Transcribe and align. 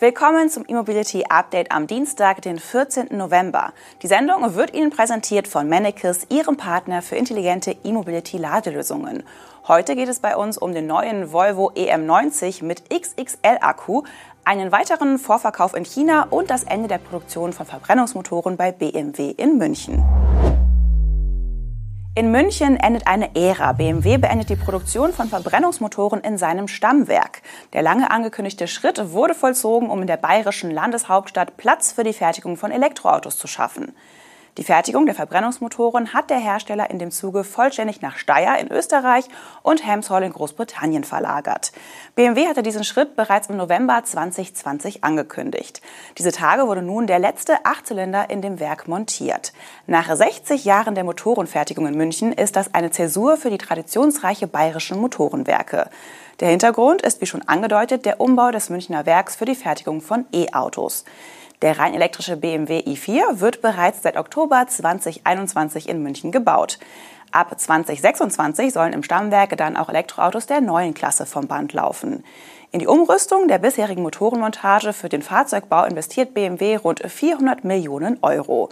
Willkommen 0.00 0.48
zum 0.48 0.64
E-Mobility 0.68 1.24
Update 1.28 1.72
am 1.72 1.88
Dienstag, 1.88 2.40
den 2.42 2.60
14. 2.60 3.08
November. 3.18 3.72
Die 4.00 4.06
Sendung 4.06 4.54
wird 4.54 4.72
Ihnen 4.72 4.90
präsentiert 4.90 5.48
von 5.48 5.68
Mannekes, 5.68 6.24
Ihrem 6.30 6.56
Partner 6.56 7.02
für 7.02 7.16
intelligente 7.16 7.74
E-Mobility 7.82 8.36
Ladelösungen. 8.36 9.24
Heute 9.66 9.96
geht 9.96 10.08
es 10.08 10.20
bei 10.20 10.36
uns 10.36 10.56
um 10.56 10.72
den 10.72 10.86
neuen 10.86 11.32
Volvo 11.32 11.72
EM90 11.72 12.62
mit 12.62 12.84
XXL-Akku, 12.90 14.04
einen 14.44 14.70
weiteren 14.70 15.18
Vorverkauf 15.18 15.74
in 15.74 15.84
China 15.84 16.28
und 16.30 16.48
das 16.48 16.62
Ende 16.62 16.86
der 16.86 16.98
Produktion 16.98 17.52
von 17.52 17.66
Verbrennungsmotoren 17.66 18.56
bei 18.56 18.70
BMW 18.70 19.30
in 19.30 19.58
München. 19.58 20.04
In 22.18 22.32
München 22.32 22.76
endet 22.76 23.06
eine 23.06 23.36
Ära. 23.36 23.74
BMW 23.74 24.16
beendet 24.16 24.50
die 24.50 24.56
Produktion 24.56 25.12
von 25.12 25.28
Verbrennungsmotoren 25.28 26.20
in 26.22 26.36
seinem 26.36 26.66
Stammwerk. 26.66 27.42
Der 27.74 27.82
lange 27.82 28.10
angekündigte 28.10 28.66
Schritt 28.66 29.12
wurde 29.12 29.36
vollzogen, 29.36 29.88
um 29.88 30.00
in 30.00 30.08
der 30.08 30.16
bayerischen 30.16 30.72
Landeshauptstadt 30.72 31.56
Platz 31.56 31.92
für 31.92 32.02
die 32.02 32.12
Fertigung 32.12 32.56
von 32.56 32.72
Elektroautos 32.72 33.38
zu 33.38 33.46
schaffen. 33.46 33.94
Die 34.56 34.64
Fertigung 34.64 35.06
der 35.06 35.14
Verbrennungsmotoren 35.14 36.12
hat 36.12 36.30
der 36.30 36.38
Hersteller 36.38 36.90
in 36.90 36.98
dem 36.98 37.10
Zuge 37.10 37.44
vollständig 37.44 38.00
nach 38.00 38.16
Steyr 38.16 38.58
in 38.58 38.72
Österreich 38.72 39.26
und 39.62 39.86
Helmshall 39.86 40.24
in 40.24 40.32
Großbritannien 40.32 41.04
verlagert. 41.04 41.72
BMW 42.14 42.48
hatte 42.48 42.62
diesen 42.62 42.82
Schritt 42.82 43.14
bereits 43.14 43.48
im 43.48 43.56
November 43.56 44.02
2020 44.02 45.04
angekündigt. 45.04 45.80
Diese 46.18 46.32
Tage 46.32 46.66
wurde 46.66 46.82
nun 46.82 47.06
der 47.06 47.18
letzte 47.18 47.64
Achtzylinder 47.64 48.30
in 48.30 48.42
dem 48.42 48.58
Werk 48.58 48.88
montiert. 48.88 49.52
Nach 49.86 50.14
60 50.14 50.64
Jahren 50.64 50.94
der 50.94 51.04
Motorenfertigung 51.04 51.86
in 51.86 51.96
München 51.96 52.32
ist 52.32 52.56
das 52.56 52.74
eine 52.74 52.90
Zäsur 52.90 53.36
für 53.36 53.50
die 53.50 53.58
traditionsreiche 53.58 54.48
bayerischen 54.48 55.00
Motorenwerke. 55.00 55.90
Der 56.40 56.50
Hintergrund 56.50 57.02
ist, 57.02 57.20
wie 57.20 57.26
schon 57.26 57.42
angedeutet, 57.42 58.06
der 58.06 58.20
Umbau 58.20 58.52
des 58.52 58.70
Münchner 58.70 59.06
Werks 59.06 59.34
für 59.34 59.44
die 59.44 59.56
Fertigung 59.56 60.00
von 60.00 60.24
E-Autos. 60.32 61.04
Der 61.60 61.78
rein 61.78 61.94
elektrische 61.94 62.36
BMW 62.36 62.78
i4 62.80 63.40
wird 63.40 63.62
bereits 63.62 64.02
seit 64.02 64.16
Oktober 64.16 64.64
2021 64.68 65.88
in 65.88 66.02
München 66.02 66.30
gebaut. 66.30 66.78
Ab 67.32 67.58
2026 67.58 68.72
sollen 68.72 68.92
im 68.92 69.02
Stammwerk 69.02 69.56
dann 69.56 69.76
auch 69.76 69.88
Elektroautos 69.88 70.46
der 70.46 70.60
neuen 70.60 70.94
Klasse 70.94 71.26
vom 71.26 71.48
Band 71.48 71.72
laufen. 71.72 72.24
In 72.70 72.78
die 72.78 72.86
Umrüstung 72.86 73.48
der 73.48 73.58
bisherigen 73.58 74.02
Motorenmontage 74.02 74.92
für 74.92 75.08
den 75.08 75.22
Fahrzeugbau 75.22 75.84
investiert 75.84 76.32
BMW 76.32 76.76
rund 76.76 77.02
400 77.04 77.64
Millionen 77.64 78.18
Euro. 78.22 78.68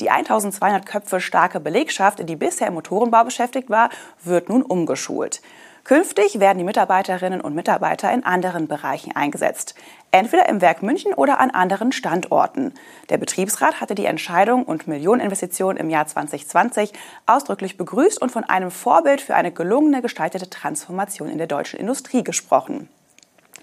Die 0.00 0.08
1200 0.08 0.86
Köpfe 0.86 1.20
starke 1.20 1.58
Belegschaft, 1.58 2.26
die 2.28 2.36
bisher 2.36 2.68
im 2.68 2.74
Motorenbau 2.74 3.24
beschäftigt 3.24 3.70
war, 3.70 3.90
wird 4.22 4.48
nun 4.48 4.62
umgeschult. 4.62 5.42
Künftig 5.90 6.38
werden 6.38 6.58
die 6.58 6.64
Mitarbeiterinnen 6.64 7.40
und 7.40 7.56
Mitarbeiter 7.56 8.12
in 8.12 8.22
anderen 8.22 8.68
Bereichen 8.68 9.10
eingesetzt, 9.16 9.74
entweder 10.12 10.48
im 10.48 10.60
Werk 10.60 10.84
München 10.84 11.12
oder 11.12 11.40
an 11.40 11.50
anderen 11.50 11.90
Standorten. 11.90 12.74
Der 13.08 13.18
Betriebsrat 13.18 13.80
hatte 13.80 13.96
die 13.96 14.04
Entscheidung 14.04 14.62
und 14.62 14.86
Millioneninvestitionen 14.86 15.76
im 15.78 15.90
Jahr 15.90 16.06
2020 16.06 16.92
ausdrücklich 17.26 17.76
begrüßt 17.76 18.22
und 18.22 18.30
von 18.30 18.44
einem 18.44 18.70
Vorbild 18.70 19.20
für 19.20 19.34
eine 19.34 19.50
gelungene 19.50 20.00
gestaltete 20.00 20.48
Transformation 20.48 21.28
in 21.28 21.38
der 21.38 21.48
deutschen 21.48 21.80
Industrie 21.80 22.22
gesprochen. 22.22 22.88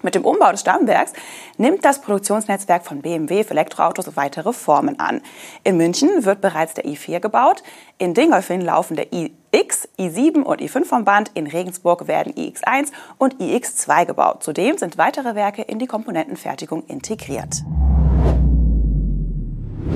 Mit 0.02 0.14
dem 0.14 0.24
Umbau 0.24 0.52
des 0.52 0.60
Stammwerks 0.60 1.12
nimmt 1.56 1.84
das 1.84 2.00
Produktionsnetzwerk 2.00 2.84
von 2.84 3.02
BMW 3.02 3.42
für 3.42 3.50
Elektroautos 3.50 4.16
weitere 4.16 4.52
Formen 4.52 5.00
an. 5.00 5.22
In 5.64 5.76
München 5.76 6.24
wird 6.24 6.40
bereits 6.40 6.74
der 6.74 6.84
i4 6.84 7.18
gebaut, 7.18 7.64
in 7.98 8.14
Dingolfing 8.14 8.60
laufen 8.60 8.94
der 8.94 9.12
iX, 9.12 9.88
i7 9.98 10.42
und 10.42 10.60
i5 10.60 10.84
vom 10.84 11.04
Band, 11.04 11.32
in 11.34 11.48
Regensburg 11.48 12.06
werden 12.06 12.32
iX1 12.32 12.92
und 13.18 13.40
iX2 13.40 14.06
gebaut. 14.06 14.44
Zudem 14.44 14.78
sind 14.78 14.98
weitere 14.98 15.34
Werke 15.34 15.62
in 15.62 15.80
die 15.80 15.86
Komponentenfertigung 15.86 16.84
integriert. 16.86 17.64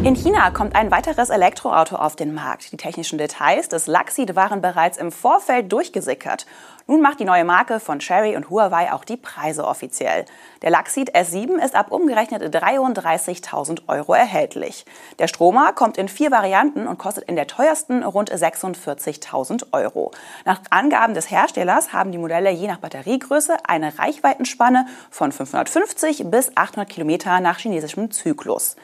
In 0.04 0.16
China 0.16 0.50
kommt 0.50 0.74
ein 0.74 0.90
weiteres 0.90 1.30
Elektroauto 1.30 1.94
auf 1.94 2.16
den 2.16 2.34
Markt. 2.34 2.72
Die 2.72 2.76
technischen 2.76 3.18
Details 3.18 3.68
des 3.68 3.86
Luxeed 3.86 4.34
waren 4.34 4.60
bereits 4.60 4.98
im 4.98 5.12
Vorfeld 5.12 5.70
durchgesickert. 5.70 6.44
Nun 6.88 7.00
macht 7.00 7.20
die 7.20 7.24
neue 7.24 7.44
Marke 7.44 7.78
von 7.78 8.00
Cherry 8.00 8.34
und 8.34 8.50
Huawei 8.50 8.92
auch 8.92 9.04
die 9.04 9.16
Preise 9.16 9.64
offiziell. 9.64 10.24
Der 10.62 10.72
Luxeed 10.72 11.14
S7 11.14 11.64
ist 11.64 11.76
ab 11.76 11.92
umgerechnet 11.92 12.42
33.000 12.42 13.82
Euro 13.86 14.12
erhältlich. 14.14 14.84
Der 15.20 15.28
Stromer 15.28 15.72
kommt 15.72 15.96
in 15.98 16.08
vier 16.08 16.32
Varianten 16.32 16.88
und 16.88 16.98
kostet 16.98 17.28
in 17.28 17.36
der 17.36 17.46
teuersten 17.46 18.02
rund 18.02 18.28
46.000 18.28 19.66
Euro. 19.70 20.10
Nach 20.44 20.60
Angaben 20.70 21.14
des 21.14 21.30
Herstellers 21.30 21.92
haben 21.92 22.10
die 22.10 22.19
Modelle 22.19 22.50
je 22.50 22.66
nach 22.66 22.78
Batteriegröße 22.78 23.54
eine 23.69 23.96
Reichweitenspanne 23.96 24.86
von 25.10 25.30
550 25.30 26.24
bis 26.28 26.56
800 26.56 26.88
Kilometer 26.88 27.38
nach 27.38 27.58
chinesischem 27.58 28.10
Zyklus. 28.10 28.74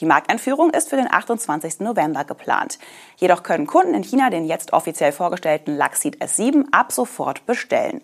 Die 0.00 0.06
Markteinführung 0.06 0.70
ist 0.70 0.88
für 0.88 0.96
den 0.96 1.10
28. 1.10 1.80
November 1.80 2.24
geplant. 2.24 2.78
Jedoch 3.16 3.42
können 3.42 3.66
Kunden 3.66 3.94
in 3.94 4.04
China 4.04 4.30
den 4.30 4.44
jetzt 4.44 4.72
offiziell 4.72 5.12
vorgestellten 5.12 5.76
Luxeed 5.76 6.22
S7 6.22 6.66
ab 6.70 6.92
sofort 6.92 7.44
bestellen. 7.46 8.00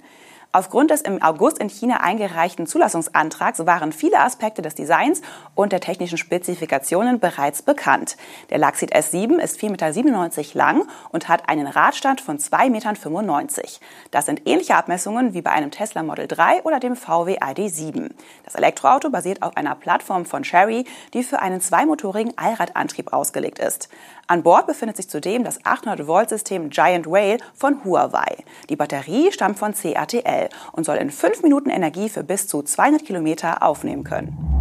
Aufgrund 0.54 0.92
des 0.92 1.00
im 1.00 1.20
August 1.20 1.58
in 1.58 1.68
China 1.68 1.96
eingereichten 1.96 2.68
Zulassungsantrags 2.68 3.66
waren 3.66 3.90
viele 3.90 4.20
Aspekte 4.20 4.62
des 4.62 4.76
Designs 4.76 5.20
und 5.56 5.72
der 5.72 5.80
technischen 5.80 6.16
Spezifikationen 6.16 7.18
bereits 7.18 7.62
bekannt. 7.62 8.16
Der 8.50 8.58
Luxeed 8.58 8.94
S7 8.94 9.40
ist 9.40 9.58
4,97 9.58 10.04
Meter 10.04 10.56
lang 10.56 10.86
und 11.10 11.26
hat 11.28 11.48
einen 11.48 11.66
Radstand 11.66 12.20
von 12.20 12.38
2,95 12.38 12.70
Meter. 12.70 13.66
Das 14.12 14.26
sind 14.26 14.42
ähnliche 14.46 14.76
Abmessungen 14.76 15.34
wie 15.34 15.42
bei 15.42 15.50
einem 15.50 15.72
Tesla 15.72 16.04
Model 16.04 16.28
3 16.28 16.62
oder 16.62 16.78
dem 16.78 16.94
VW 16.94 17.36
ID7. 17.40 18.12
Das 18.44 18.54
Elektroauto 18.54 19.10
basiert 19.10 19.42
auf 19.42 19.56
einer 19.56 19.74
Plattform 19.74 20.24
von 20.24 20.44
Chery, 20.44 20.84
die 21.14 21.24
für 21.24 21.42
einen 21.42 21.60
zweimotorigen 21.62 22.38
Allradantrieb 22.38 23.12
ausgelegt 23.12 23.58
ist. 23.58 23.88
An 24.28 24.44
Bord 24.44 24.68
befindet 24.68 24.96
sich 24.96 25.10
zudem 25.10 25.42
das 25.42 25.60
800-Volt-System 25.62 26.70
Giant 26.70 27.06
Whale 27.06 27.38
von 27.54 27.84
Huawei. 27.84 28.44
Die 28.68 28.76
Batterie 28.76 29.32
stammt 29.32 29.58
von 29.58 29.74
CATL 29.74 30.43
und 30.72 30.84
soll 30.84 30.96
in 30.96 31.10
fünf 31.10 31.42
Minuten 31.42 31.70
Energie 31.70 32.08
für 32.08 32.24
bis 32.24 32.46
zu 32.46 32.62
200 32.62 33.04
Kilometer 33.04 33.62
aufnehmen 33.62 34.04
können. 34.04 34.53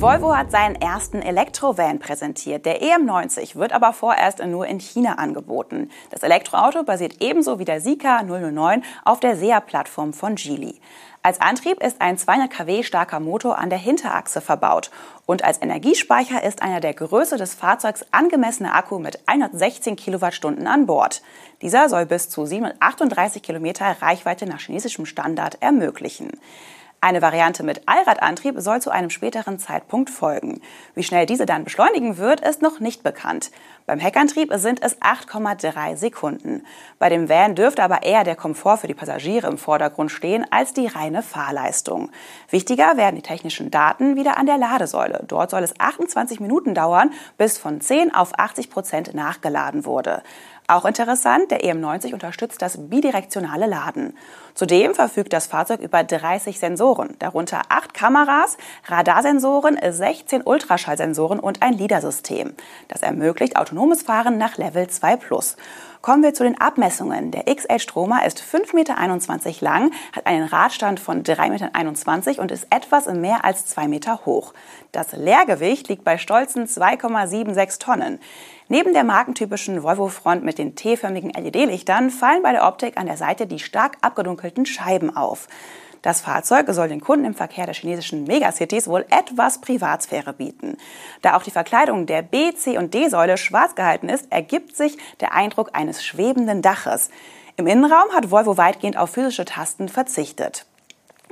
Volvo 0.00 0.36
hat 0.36 0.52
seinen 0.52 0.76
ersten 0.76 1.22
Elektrovan 1.22 1.98
präsentiert. 1.98 2.64
Der 2.66 2.80
EM90 2.82 3.56
wird 3.56 3.72
aber 3.72 3.92
vorerst 3.92 4.38
nur 4.46 4.64
in 4.64 4.78
China 4.78 5.14
angeboten. 5.14 5.90
Das 6.10 6.22
Elektroauto 6.22 6.84
basiert 6.84 7.16
ebenso 7.18 7.58
wie 7.58 7.64
der 7.64 7.80
Sika 7.80 8.22
009 8.22 8.84
auf 9.04 9.18
der 9.18 9.34
SEA-Plattform 9.34 10.12
von 10.12 10.36
Geely. 10.36 10.80
Als 11.24 11.40
Antrieb 11.40 11.82
ist 11.82 12.00
ein 12.00 12.16
200 12.16 12.48
kW 12.48 12.84
starker 12.84 13.18
Motor 13.18 13.58
an 13.58 13.70
der 13.70 13.78
Hinterachse 13.80 14.40
verbaut 14.40 14.92
und 15.26 15.42
als 15.42 15.60
Energiespeicher 15.60 16.44
ist 16.44 16.62
einer 16.62 16.78
der 16.78 16.94
Größe 16.94 17.36
des 17.36 17.54
Fahrzeugs 17.54 18.06
angemessene 18.12 18.72
Akku 18.72 19.00
mit 19.00 19.18
116 19.26 19.96
Kilowattstunden 19.96 20.68
an 20.68 20.86
Bord. 20.86 21.22
Dieser 21.60 21.88
soll 21.88 22.06
bis 22.06 22.28
zu 22.28 22.46
738 22.46 23.42
Kilometer 23.42 23.96
Reichweite 24.00 24.46
nach 24.46 24.60
chinesischem 24.60 25.06
Standard 25.06 25.60
ermöglichen. 25.60 26.30
Eine 27.00 27.22
Variante 27.22 27.62
mit 27.62 27.82
Allradantrieb 27.86 28.56
soll 28.58 28.82
zu 28.82 28.90
einem 28.90 29.10
späteren 29.10 29.60
Zeitpunkt 29.60 30.10
folgen. 30.10 30.60
Wie 30.96 31.04
schnell 31.04 31.26
diese 31.26 31.46
dann 31.46 31.62
beschleunigen 31.62 32.18
wird, 32.18 32.40
ist 32.40 32.60
noch 32.60 32.80
nicht 32.80 33.04
bekannt. 33.04 33.52
Beim 33.86 34.00
Heckantrieb 34.00 34.52
sind 34.56 34.82
es 34.82 35.00
8,3 35.00 35.96
Sekunden. 35.96 36.66
Bei 36.98 37.08
dem 37.08 37.28
Van 37.28 37.54
dürfte 37.54 37.84
aber 37.84 38.02
eher 38.02 38.24
der 38.24 38.34
Komfort 38.34 38.78
für 38.78 38.88
die 38.88 38.94
Passagiere 38.94 39.46
im 39.46 39.58
Vordergrund 39.58 40.10
stehen 40.10 40.44
als 40.50 40.74
die 40.74 40.88
reine 40.88 41.22
Fahrleistung. 41.22 42.10
Wichtiger 42.50 42.96
werden 42.96 43.14
die 43.14 43.22
technischen 43.22 43.70
Daten 43.70 44.16
wieder 44.16 44.36
an 44.36 44.46
der 44.46 44.58
Ladesäule. 44.58 45.22
Dort 45.28 45.50
soll 45.50 45.62
es 45.62 45.78
28 45.78 46.40
Minuten 46.40 46.74
dauern, 46.74 47.12
bis 47.36 47.58
von 47.58 47.80
10 47.80 48.12
auf 48.12 48.36
80 48.36 48.70
Prozent 48.70 49.14
nachgeladen 49.14 49.84
wurde. 49.84 50.24
Auch 50.70 50.84
interessant, 50.84 51.50
der 51.50 51.64
EM90 51.64 52.12
unterstützt 52.12 52.60
das 52.60 52.90
bidirektionale 52.90 53.64
Laden. 53.64 54.14
Zudem 54.52 54.94
verfügt 54.94 55.32
das 55.32 55.46
Fahrzeug 55.46 55.80
über 55.80 56.04
30 56.04 56.58
Sensoren, 56.58 57.16
darunter 57.20 57.62
8 57.70 57.94
Kameras, 57.94 58.58
Radarsensoren, 58.84 59.78
16 59.82 60.42
Ultraschallsensoren 60.42 61.40
und 61.40 61.62
ein 61.62 61.72
LIDAR-System. 61.72 62.52
Das 62.88 63.00
ermöglicht 63.00 63.56
autonomes 63.56 64.02
Fahren 64.02 64.36
nach 64.36 64.58
Level 64.58 64.86
2 64.88 65.16
Plus. 65.16 65.56
Kommen 66.00 66.22
wir 66.22 66.32
zu 66.32 66.44
den 66.44 66.60
Abmessungen. 66.60 67.32
Der 67.32 67.52
XL 67.52 67.80
Stromer 67.80 68.24
ist 68.24 68.40
5,21 68.40 68.74
Meter 68.74 69.64
lang, 69.64 69.90
hat 70.12 70.26
einen 70.26 70.46
Radstand 70.46 71.00
von 71.00 71.24
3,21 71.24 72.28
Meter 72.28 72.42
und 72.42 72.52
ist 72.52 72.68
etwas 72.70 73.06
mehr 73.06 73.44
als 73.44 73.66
2 73.66 73.88
Meter 73.88 74.20
hoch. 74.24 74.54
Das 74.92 75.12
Leergewicht 75.12 75.88
liegt 75.88 76.04
bei 76.04 76.16
stolzen 76.16 76.66
2,76 76.66 77.80
Tonnen. 77.80 78.20
Neben 78.68 78.92
der 78.92 79.02
markentypischen 79.02 79.82
Volvo-Front 79.82 80.44
mit 80.44 80.58
den 80.58 80.76
T-förmigen 80.76 81.30
LED-Lichtern 81.30 82.10
fallen 82.10 82.42
bei 82.42 82.52
der 82.52 82.66
Optik 82.66 82.96
an 82.96 83.06
der 83.06 83.16
Seite 83.16 83.48
die 83.48 83.58
stark 83.58 83.96
abgedunkelten 84.00 84.66
Scheiben 84.66 85.16
auf. 85.16 85.48
Das 86.02 86.20
Fahrzeug 86.20 86.66
soll 86.70 86.88
den 86.88 87.00
Kunden 87.00 87.24
im 87.24 87.34
Verkehr 87.34 87.66
der 87.66 87.74
chinesischen 87.74 88.24
Megacities 88.24 88.86
wohl 88.86 89.04
etwas 89.10 89.60
Privatsphäre 89.60 90.32
bieten. 90.32 90.76
Da 91.22 91.36
auch 91.36 91.42
die 91.42 91.50
Verkleidung 91.50 92.06
der 92.06 92.22
B, 92.22 92.54
C 92.54 92.78
und 92.78 92.94
D-Säule 92.94 93.36
schwarz 93.36 93.74
gehalten 93.74 94.08
ist, 94.08 94.30
ergibt 94.30 94.76
sich 94.76 94.96
der 95.20 95.34
Eindruck 95.34 95.70
eines 95.72 96.04
schwebenden 96.04 96.62
Daches. 96.62 97.10
Im 97.56 97.66
Innenraum 97.66 98.12
hat 98.14 98.30
Volvo 98.30 98.56
weitgehend 98.56 98.96
auf 98.96 99.10
physische 99.10 99.44
Tasten 99.44 99.88
verzichtet. 99.88 100.67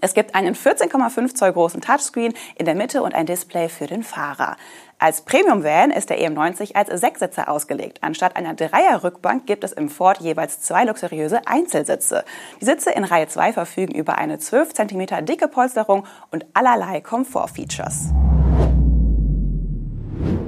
Es 0.00 0.14
gibt 0.14 0.34
einen 0.34 0.54
14,5 0.54 1.34
Zoll 1.34 1.52
großen 1.52 1.80
Touchscreen 1.80 2.34
in 2.56 2.66
der 2.66 2.74
Mitte 2.74 3.02
und 3.02 3.14
ein 3.14 3.26
Display 3.26 3.68
für 3.68 3.86
den 3.86 4.02
Fahrer. 4.02 4.56
Als 4.98 5.22
Premium-Van 5.22 5.90
ist 5.90 6.10
der 6.10 6.18
EM90 6.20 6.74
als 6.74 7.00
Sechssitzer 7.00 7.50
ausgelegt. 7.50 7.98
Anstatt 8.00 8.36
einer 8.36 8.54
Dreierrückbank 8.54 9.46
gibt 9.46 9.64
es 9.64 9.72
im 9.72 9.88
Ford 9.88 10.20
jeweils 10.20 10.60
zwei 10.60 10.84
luxuriöse 10.84 11.46
Einzelsitze. 11.46 12.24
Die 12.60 12.64
Sitze 12.64 12.90
in 12.90 13.04
Reihe 13.04 13.28
2 13.28 13.52
verfügen 13.52 13.94
über 13.94 14.16
eine 14.18 14.38
12 14.38 14.74
cm 14.74 15.24
dicke 15.26 15.48
Polsterung 15.48 16.06
und 16.30 16.46
allerlei 16.54 17.00
Komfortfeatures. 17.00 18.10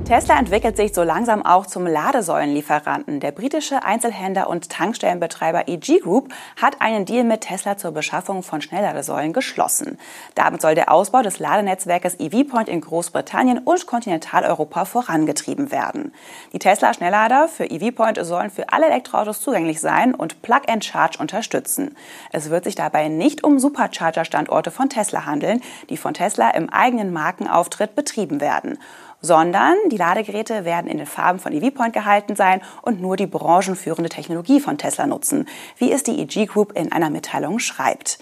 Tesla 0.08 0.38
entwickelt 0.38 0.78
sich 0.78 0.94
so 0.94 1.02
langsam 1.02 1.44
auch 1.44 1.66
zum 1.66 1.87
Ladesäulenlieferanten. 1.87 3.20
Der 3.20 3.31
britische 3.31 3.82
Einzelhändler 3.84 4.49
und 4.49 4.70
Tankstellenbetreiber 4.70 5.69
EG 5.69 5.99
Group 5.99 6.32
hat 6.56 6.81
einen 6.81 7.05
Deal 7.05 7.25
mit 7.25 7.43
Tesla 7.43 7.76
zur 7.76 7.93
Beschaffung 7.93 8.43
von 8.43 8.62
Schnellladesäulen 8.62 9.34
geschlossen. 9.34 9.99
Damit 10.34 10.62
soll 10.62 10.75
der 10.75 10.90
Ausbau 10.90 11.20
des 11.20 11.40
Ladenetzwerkes 11.40 12.19
EV 12.20 12.44
Point 12.44 12.70
in 12.70 12.81
Großbritannien 12.81 13.58
und 13.58 13.87
Kontinentaleuropa 13.87 14.87
vorangetrieben 14.87 15.70
werden. 15.70 16.14
Die 16.54 16.58
Tesla-Schnelllader 16.58 17.46
für 17.46 17.66
EV 17.66 17.94
Point 17.94 18.19
sollen 18.25 18.49
für 18.49 18.70
alle 18.72 18.87
Elektroautos 18.87 19.43
zugänglich 19.43 19.78
sein 19.78 20.14
und 20.14 20.40
Plug 20.40 20.62
and 20.69 20.87
Charge 20.87 21.19
unterstützen. 21.19 21.94
Es 22.32 22.49
wird 22.49 22.64
sich 22.64 22.76
dabei 22.76 23.08
nicht 23.08 23.44
um 23.44 23.58
Supercharger-Standorte 23.58 24.70
von 24.70 24.88
Tesla 24.88 25.26
handeln, 25.26 25.61
die 25.90 25.99
von 25.99 26.14
Tesla 26.14 26.49
im 26.52 26.70
eigenen 26.70 27.12
Markenauftritt 27.12 27.94
betrieben 27.94 28.40
werden 28.40 28.78
sondern 29.20 29.76
die 29.91 29.97
Ladegeräte 29.97 30.65
werden 30.65 30.91
in 30.91 30.99
den 30.99 31.06
Farben 31.06 31.38
von 31.38 31.53
EVPoint 31.53 31.93
gehalten 31.93 32.37
sein 32.37 32.61
und 32.82 33.00
nur 33.00 33.17
die 33.17 33.26
branchenführende 33.26 34.09
Technologie 34.09 34.61
von 34.61 34.79
Tesla 34.79 35.06
nutzen, 35.06 35.49
wie 35.76 35.93
es 35.93 36.03
die 36.03 36.20
EG 36.20 36.47
Group 36.47 36.73
in 36.76 36.93
einer 36.93 37.11
Mitteilung 37.11 37.59
schreibt. 37.59 38.19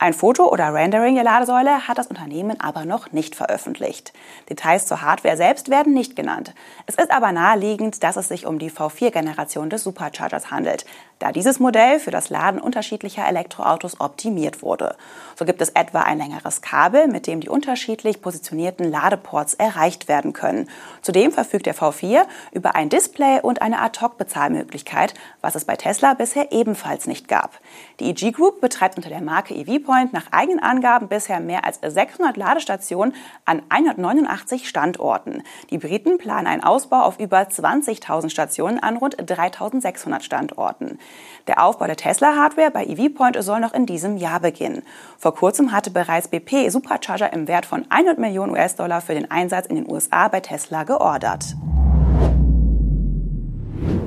Ein 0.00 0.14
Foto 0.14 0.48
oder 0.48 0.72
Rendering 0.72 1.16
der 1.16 1.24
Ladesäule 1.24 1.88
hat 1.88 1.98
das 1.98 2.06
Unternehmen 2.06 2.60
aber 2.60 2.84
noch 2.84 3.10
nicht 3.10 3.34
veröffentlicht. 3.34 4.12
Details 4.48 4.86
zur 4.86 5.02
Hardware 5.02 5.36
selbst 5.36 5.70
werden 5.70 5.92
nicht 5.92 6.14
genannt. 6.14 6.54
Es 6.86 6.94
ist 6.94 7.10
aber 7.10 7.32
naheliegend, 7.32 8.04
dass 8.04 8.16
es 8.16 8.28
sich 8.28 8.46
um 8.46 8.60
die 8.60 8.70
V4-Generation 8.70 9.70
des 9.70 9.82
Superchargers 9.82 10.52
handelt, 10.52 10.86
da 11.18 11.32
dieses 11.32 11.58
Modell 11.58 11.98
für 11.98 12.12
das 12.12 12.30
Laden 12.30 12.60
unterschiedlicher 12.60 13.26
Elektroautos 13.26 14.00
optimiert 14.00 14.62
wurde. 14.62 14.94
So 15.34 15.44
gibt 15.44 15.60
es 15.60 15.70
etwa 15.70 16.02
ein 16.02 16.18
längeres 16.18 16.62
Kabel, 16.62 17.08
mit 17.08 17.26
dem 17.26 17.40
die 17.40 17.48
unterschiedlich 17.48 18.22
positionierten 18.22 18.88
Ladeports 18.88 19.54
erreicht 19.54 20.06
werden 20.06 20.32
können. 20.32 20.70
Zudem 21.02 21.32
verfügt 21.32 21.66
der 21.66 21.74
V4 21.74 22.22
über 22.52 22.76
ein 22.76 22.88
Display 22.88 23.40
und 23.42 23.62
eine 23.62 23.80
Ad-Hoc-Bezahlmöglichkeit, 23.80 25.14
was 25.40 25.56
es 25.56 25.64
bei 25.64 25.74
Tesla 25.74 26.14
bisher 26.14 26.52
ebenfalls 26.52 27.08
nicht 27.08 27.26
gab. 27.26 27.58
Die 27.98 28.10
EG 28.10 28.30
Group 28.30 28.60
betreibt 28.60 28.96
unter 28.96 29.08
der 29.08 29.22
Marke 29.22 29.54
EV 29.54 29.87
Point 29.88 30.12
nach 30.12 30.26
eigenen 30.32 30.62
Angaben 30.62 31.08
bisher 31.08 31.40
mehr 31.40 31.64
als 31.64 31.80
600 31.82 32.36
Ladestationen 32.36 33.14
an 33.46 33.62
189 33.70 34.68
Standorten. 34.68 35.42
Die 35.70 35.78
Briten 35.78 36.18
planen 36.18 36.46
einen 36.46 36.62
Ausbau 36.62 37.00
auf 37.00 37.18
über 37.18 37.38
20.000 37.38 38.28
Stationen 38.28 38.80
an 38.80 38.98
rund 38.98 39.16
3.600 39.16 40.20
Standorten. 40.20 40.98
Der 41.46 41.64
Aufbau 41.64 41.86
der 41.86 41.96
Tesla-Hardware 41.96 42.70
bei 42.70 42.84
EV 42.84 43.14
Point 43.14 43.42
soll 43.42 43.60
noch 43.60 43.72
in 43.72 43.86
diesem 43.86 44.18
Jahr 44.18 44.40
beginnen. 44.40 44.82
Vor 45.16 45.34
kurzem 45.34 45.72
hatte 45.72 45.90
bereits 45.90 46.28
BP 46.28 46.68
Supercharger 46.68 47.32
im 47.32 47.48
Wert 47.48 47.64
von 47.64 47.86
100 47.88 48.18
Millionen 48.18 48.52
US-Dollar 48.52 49.00
für 49.00 49.14
den 49.14 49.30
Einsatz 49.30 49.64
in 49.64 49.76
den 49.76 49.90
USA 49.90 50.28
bei 50.28 50.40
Tesla 50.40 50.84
geordert. 50.84 51.56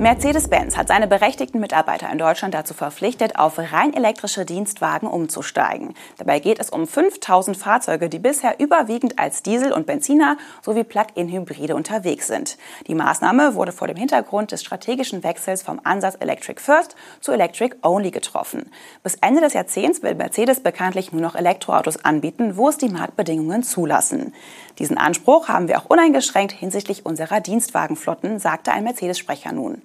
Mercedes-Benz 0.02 0.76
hat 0.76 0.88
seine 0.88 1.06
berechtigten 1.06 1.60
Mitarbeiter 1.60 2.10
in 2.10 2.18
Deutschland 2.18 2.54
dazu 2.54 2.74
verpflichtet, 2.74 3.38
auf 3.38 3.56
rein 3.56 3.94
elektrische 3.94 4.44
Dienstwagen 4.44 5.06
umzusteigen. 5.06 5.94
Dabei 6.18 6.40
geht 6.40 6.58
es 6.58 6.70
um 6.70 6.88
5000 6.88 7.56
Fahrzeuge, 7.56 8.08
die 8.08 8.18
bisher 8.18 8.58
überwiegend 8.58 9.20
als 9.20 9.44
Diesel- 9.44 9.72
und 9.72 9.86
Benziner 9.86 10.38
sowie 10.60 10.82
Plug-in-Hybride 10.82 11.76
unterwegs 11.76 12.26
sind. 12.26 12.58
Die 12.88 12.96
Maßnahme 12.96 13.54
wurde 13.54 13.70
vor 13.70 13.86
dem 13.86 13.96
Hintergrund 13.96 14.50
des 14.50 14.64
strategischen 14.64 15.22
Wechsels 15.22 15.62
vom 15.62 15.80
Ansatz 15.84 16.16
Electric 16.18 16.60
First 16.60 16.96
zu 17.20 17.30
Electric 17.30 17.76
Only 17.82 18.10
getroffen. 18.10 18.72
Bis 19.04 19.14
Ende 19.14 19.40
des 19.40 19.52
Jahrzehnts 19.52 20.02
will 20.02 20.16
Mercedes 20.16 20.64
bekanntlich 20.64 21.12
nur 21.12 21.22
noch 21.22 21.36
Elektroautos 21.36 22.04
anbieten, 22.04 22.56
wo 22.56 22.68
es 22.68 22.76
die 22.76 22.88
Marktbedingungen 22.88 23.62
zulassen. 23.62 24.34
Diesen 24.80 24.98
Anspruch 24.98 25.46
haben 25.46 25.68
wir 25.68 25.78
auch 25.78 25.88
uneingeschränkt 25.88 26.50
hinsichtlich 26.50 27.06
unserer 27.06 27.40
Dienstwagenflotten, 27.40 28.40
sagte 28.40 28.72
ein 28.72 28.82
Mercedes-Sprecher 28.82 29.52
nun. 29.52 29.80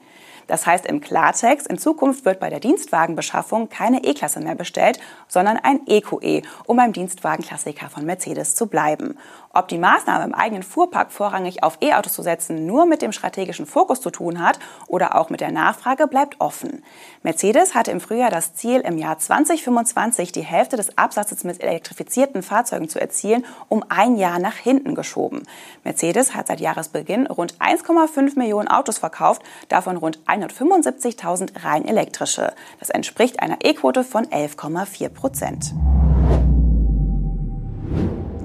Das 0.48 0.66
heißt 0.66 0.86
im 0.86 1.02
Klartext, 1.02 1.68
in 1.68 1.78
Zukunft 1.78 2.26
wird 2.26 2.40
bei 2.40 2.50
der 2.50 2.60
Dienstwagenbeschaffung 2.60 3.70
keine 3.70 4.04
E-Klasse 4.04 4.40
mehr 4.40 4.56
bestellt, 4.56 5.00
sondern 5.28 5.58
ein 5.58 5.82
EQE, 5.86 6.42
um 6.66 6.78
beim 6.78 6.94
Dienstwagenklassiker 6.94 7.90
von 7.90 8.06
Mercedes 8.06 8.56
zu 8.56 8.68
bleiben. 8.68 9.18
Ob 9.58 9.68
die 9.68 9.80
Maßnahme 9.80 10.24
im 10.24 10.36
eigenen 10.36 10.62
Fuhrpark 10.62 11.12
vorrangig 11.12 11.64
auf 11.64 11.80
E-Autos 11.82 12.14
zu 12.14 12.22
setzen 12.22 12.68
nur 12.68 12.86
mit 12.86 13.02
dem 13.02 13.12
strategischen 13.12 13.66
Fokus 13.66 14.02
zu 14.02 14.12
tun 14.12 14.40
hat 14.40 14.60
oder 14.86 15.16
auch 15.16 15.32
mit 15.32 15.42
der 15.42 15.52
Nachfrage, 15.52 16.06
bleibt 16.06 16.40
offen. 16.40 16.84
Mercedes 17.24 17.74
hatte 17.74 17.90
im 17.90 18.00
Frühjahr 18.00 18.30
das 18.30 18.54
Ziel, 18.54 18.82
im 18.82 19.00
Jahr 19.00 19.18
2025 19.18 20.32
die 20.32 20.42
Hälfte 20.42 20.78
des 20.78 20.98
Absatzes 20.98 21.44
mit 21.44 21.64
elektrifizierten 21.64 22.44
Fahrzeugen 22.44 22.88
zu 22.88 23.02
erzielen, 23.02 23.46
um 23.68 23.84
ein 23.90 24.16
Jahr 24.16 24.38
nach 24.38 24.56
hinten 24.56 24.94
geschoben. 24.94 25.42
Mercedes 25.84 26.36
hat 26.36 26.48
seit 26.48 26.60
Jahresbeginn 26.60 27.26
rund 27.26 27.56
1,5 27.56 28.38
Millionen 28.38 28.68
Autos 28.68 29.00
verkauft, 29.00 29.42
davon 29.70 29.98
rund 29.98 30.20
175.000 30.44 31.64
rein 31.64 31.86
elektrische. 31.86 32.54
Das 32.80 32.90
entspricht 32.90 33.40
einer 33.40 33.58
E-Quote 33.64 34.04
von 34.04 34.26
11,4 34.26 35.10
Prozent. 35.10 35.74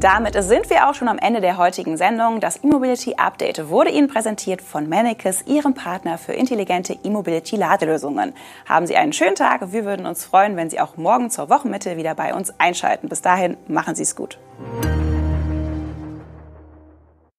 Damit 0.02 0.34
sind 0.42 0.68
wir 0.68 0.88
auch 0.88 0.94
schon 0.94 1.06
am 1.06 1.18
Ende 1.18 1.40
der 1.40 1.58
heutigen 1.58 1.96
Sendung. 1.96 2.40
Das 2.40 2.64
E-Mobility 2.64 3.14
Update 3.18 3.68
wurde 3.68 3.90
Ihnen 3.90 4.08
präsentiert 4.08 4.60
von 4.60 4.88
Manicus, 4.88 5.42
Ihrem 5.46 5.74
Partner 5.74 6.18
für 6.18 6.32
intelligente 6.32 6.98
E-Mobility-Ladelösungen. 7.04 8.32
Haben 8.68 8.88
Sie 8.88 8.96
einen 8.96 9.12
schönen 9.12 9.36
Tag. 9.36 9.72
Wir 9.72 9.84
würden 9.84 10.04
uns 10.04 10.24
freuen, 10.24 10.56
wenn 10.56 10.70
Sie 10.70 10.80
auch 10.80 10.96
morgen 10.96 11.30
zur 11.30 11.48
Wochenmitte 11.50 11.96
wieder 11.96 12.16
bei 12.16 12.34
uns 12.34 12.52
einschalten. 12.58 13.08
Bis 13.08 13.22
dahin, 13.22 13.56
machen 13.68 13.94
Sie 13.94 14.02
es 14.02 14.16
gut. 14.16 14.40